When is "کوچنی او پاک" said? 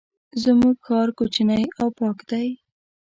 1.17-2.17